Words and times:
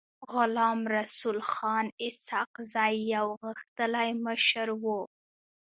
غلام 0.33 0.79
رسول 0.97 1.37
خان 1.51 1.85
اسحق 2.07 2.51
زی 2.73 2.93
يو 3.13 3.27
غښتلی 3.45 4.09
مشر 4.25 4.67
و. 4.83 4.85